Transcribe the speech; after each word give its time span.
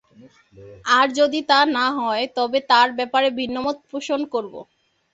আর 0.97 1.07
যদি 1.19 1.39
তা 1.49 1.59
না 1.77 1.85
হয় 1.97 2.25
তবে 2.37 2.59
তার 2.71 2.87
ব্যাপারে 2.97 3.27
ভিন্ন 3.39 3.55
মত 3.65 3.77
পোষণ 3.91 4.21
করব। 4.33 4.53